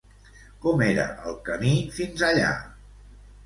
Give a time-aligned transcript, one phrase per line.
[0.63, 2.51] Com era el camí fins allà?